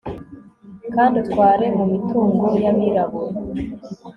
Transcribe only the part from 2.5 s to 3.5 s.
yabirabura